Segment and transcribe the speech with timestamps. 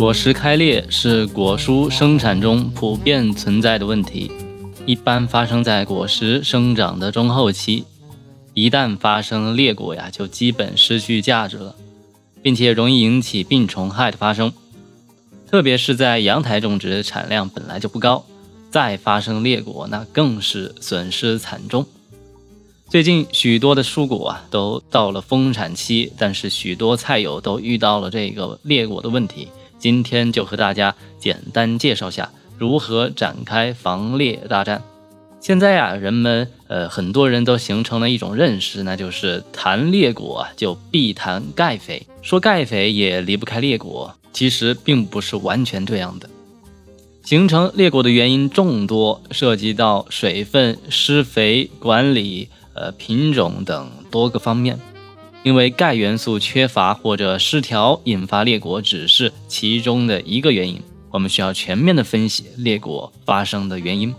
[0.00, 4.32] 果实开裂是果蔬生产中普遍存在的问题，
[4.86, 7.84] 一般发生在果实生长的中后期。
[8.54, 11.76] 一旦发生裂果呀，就基本失去价值了，
[12.40, 14.50] 并且容易引起病虫害的发生。
[15.46, 18.24] 特别是在阳台种植，产量本来就不高，
[18.70, 21.84] 再发生裂果，那更是损失惨重。
[22.88, 29.48] 最近许多的蔬果啊都到了丰产期，但是许多菜友都遇到了这个裂果的问题。
[29.80, 34.82] 今天就和大家简单介绍下如何展开防裂大战。
[35.40, 44.14] 现在呀，人们呃很多人都形成了一种认识，那就是谈裂果就必谈钙肥，说钙肥也离不开裂果。
[44.32, 46.30] 其实并不是完全这样的。
[47.24, 54.78] 形成裂果的原因众多，涉及到水分、施肥、管理、呃品种等多个方面。
[55.42, 60.82] 因为钙元素缺乏或者失调引发裂果，只是其中的一个原因。
[61.10, 64.14] 我们需要全面的分析裂果发生的原因。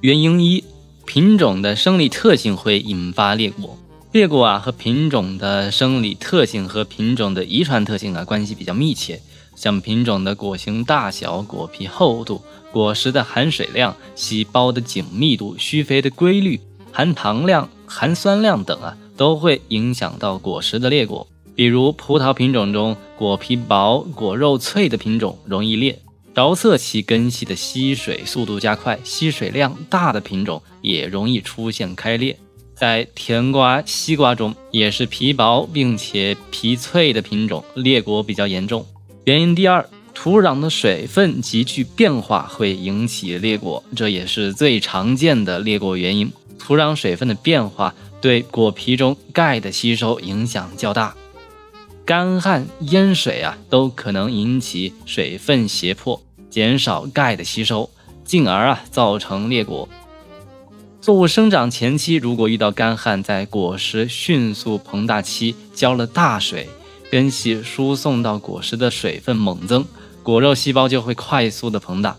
[0.00, 0.62] 原因一：
[1.06, 3.76] 品种的生理特性会引发裂果。
[4.12, 9.20] 裂果啊和品种的生理特性和品种的遗传特性啊关系比较密切。
[9.56, 16.60] 像品种的果形大小、果皮厚度、果实的含水量、细胞的紧密度、需肥的规律、
[16.92, 18.96] 含糖量、含酸量等啊。
[19.20, 25.96] 都会影响到果实的裂果，比如葡萄品种中，果皮薄、果肉脆的品种容易裂；
[26.34, 32.38] 着色期根系的吸水速度加快、吸水量大的品种也容易出现开裂。
[32.74, 38.86] 在甜瓜、西瓜中，也是皮薄并且皮脆的品种裂果比较严重。
[39.24, 46.32] 原因第二，土壤的水分急剧变化会引起裂果，这也是最常见的裂果原因。
[46.58, 47.94] 土壤水分的变化。
[48.20, 51.14] 对果皮中钙的吸收影响较大，
[52.04, 57.88] 干旱、淹水啊，都可能引起水分胁迫，减少钙的吸收，
[58.24, 59.88] 进而啊造成裂果。
[61.00, 66.68] 作物生长前期如果遇到干旱，在果实迅速膨大期浇了大水，
[67.10, 69.86] 根系输送到果实的水分猛增，
[70.22, 72.18] 果肉细胞就会快速的膨大。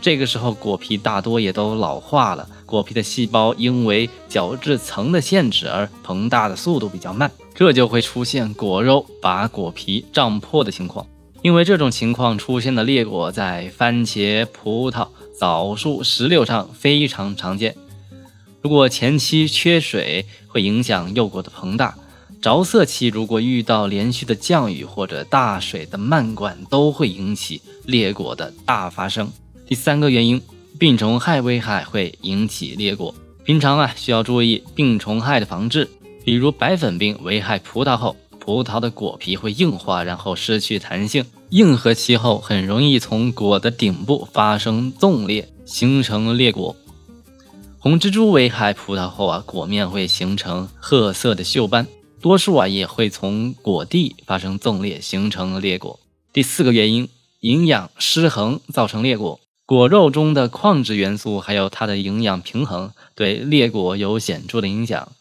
[0.00, 11.04] 这个时候，果皮大多也都老化了，果皮的细胞因为角质层的限制而膨大的速度比较慢，这就会出现果肉把果皮胀破的情况。
[11.42, 15.08] 因为这种情况出现的裂果，在番茄、葡萄、
[15.38, 17.76] 枣树、石榴上非常常见。
[18.62, 21.94] 如果前期缺水，会影响幼果的膨大；
[22.40, 29.30] 着色期如果遇到连续的降雨或者大水的漫灌，都会引起裂果的大发生。
[29.68, 30.40] 第三个原因，
[30.78, 33.14] 病虫害危害会引起裂果。
[33.44, 35.86] 平常啊，需要注意病虫害的防治。
[36.24, 46.74] 比如白粉病危害葡萄后，葡萄的果皮会硬化，然后失去弹性，硬核期后很容易从果的顶部发生纵裂，形成裂果。
[47.78, 51.86] 红蜘蛛危害葡萄后啊，果面会形成褐色的锈斑，
[52.22, 56.00] 多数啊也会从果蒂发生纵裂，形成裂果。
[56.32, 59.38] 第四个原因，营养失衡造成裂果。
[59.68, 65.12] 果肉中的矿质元素还有它的营养平衡，对裂果有显著的影响。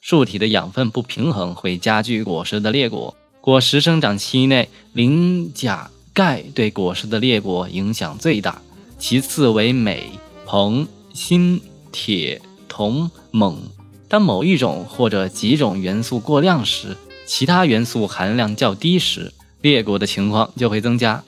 [0.00, 3.14] 树体的养分不平衡会加剧果实的裂果。
[3.42, 8.62] 果实生长期内，磷、钾、钙对果实的裂果影响最大，
[8.98, 10.12] 其次为镁、
[10.46, 11.60] 硼、锌、
[11.92, 12.40] 铁、
[12.70, 13.54] 铜、锰。
[14.08, 16.96] 当某一种或者几种元素过量时，
[17.26, 21.22] 其他元素含量较低时，裂果的情况就会增加。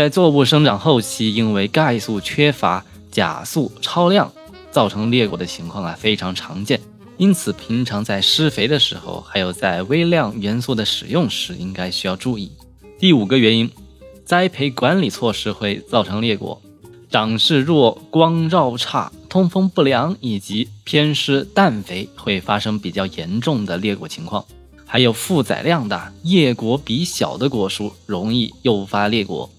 [0.00, 4.32] 在作物生长后期，因为钙素缺乏、钾素超量，
[4.70, 6.80] 造成裂果的情况啊非常常见。
[7.18, 12.50] 因此，平常在施肥的时候，还有在微量元素的使用时，应该需要注意。
[12.98, 13.70] 第五个原因，
[14.24, 16.62] 栽培管理措施会造成裂果。
[17.10, 24.42] 长势弱、光照差、通风不良以及偏施氮肥，会发生比较严重的裂果情况。
[24.86, 29.50] 还有负载量大、叶果比小的果树，容易诱发裂果。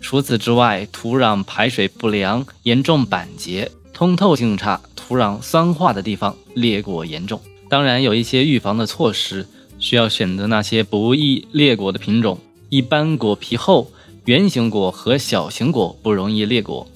[0.00, 7.40] 除此之外，土壤排水不良、严重板结、通透性差、土壤酸化的地方裂果严重。
[7.68, 9.46] 当然，有一些预防的措施，
[9.78, 12.38] 需要选择那些不易裂果的品种。
[12.70, 13.90] 一般果皮厚、
[14.24, 16.86] 圆形果和小型果不容易裂果，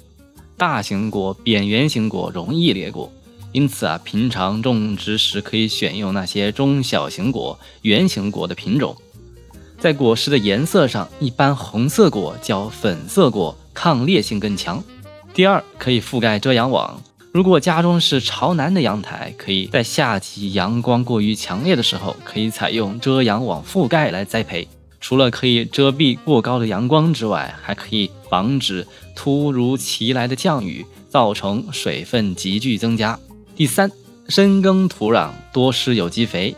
[0.56, 3.12] 大型果、扁圆形果容易裂果。
[3.52, 8.96] 因此啊，平常种植时可以选用那些中小型果、圆形果的品种。
[9.82, 14.80] 在果实的颜色上，一般红色果较粉色果抗裂性更强。
[15.34, 17.02] 第二，可以覆盖遮阳网。
[17.32, 24.68] 如果家中是朝南的阳台，可以在夏季阳光过于强烈的时候，可以采用遮阳网覆盖来栽培。
[25.00, 28.86] 除了可以遮蔽过高的阳光之外，还可以防止
[29.16, 33.18] 突如其来的降雨造成水分急剧增加。
[33.56, 33.90] 第三，
[34.28, 36.54] 深耕土壤，多施有机肥。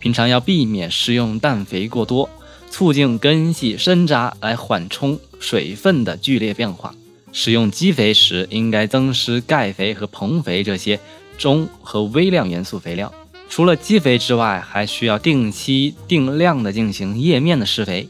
[0.00, 2.28] 平常要避免施用氮肥过多，
[2.70, 6.94] 促进根系生长来缓冲水分的剧烈变化。
[7.32, 10.98] 使用基肥时，应该增施钙肥和硼肥这些
[11.36, 13.12] 中和微量元素肥料。
[13.48, 18.08] 除了基肥之外，还需要定期定量的进行叶面的施肥。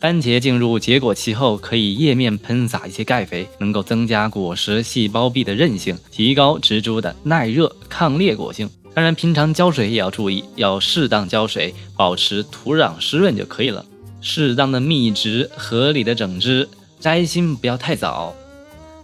[0.00, 8.68] 番茄进入结果期后，可以叶面喷洒一些钙肥，能够增加果实细胞壁的韧性，提高植株的耐热抗裂果性。
[8.94, 13.84] 当然，平常浇水也要注意，要适当浇水，保持土壤湿润就可以了。
[14.20, 16.68] 适当的密植，合理的整枝，
[17.00, 18.34] 摘心不要太早。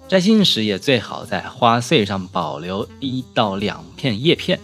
[0.07, 4.61] 摘心时也最好在花穗上保留一到两片叶片。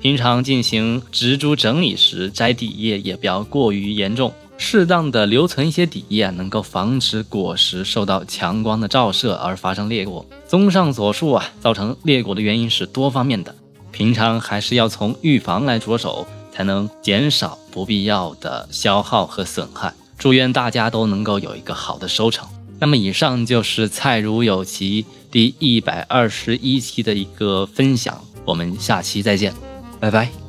[0.00, 10.26] 平常进行植株整理时，摘底叶也不要过于严重，适当的留存一些底叶，能够防止果实受到强光的照射而发生裂果。
[10.46, 13.54] 综上所述啊，造成裂果的原因是多方面的。
[13.96, 19.94] 平常还是要从预防来着手，才能减少不必要的消耗和损害。
[20.18, 22.46] 祝愿大家都能够有一个好的收成。
[22.78, 29.54] 那么，以上就是菜如有奇第一百二十一期的一个分享，我们下期再见，
[29.98, 30.45] 拜拜。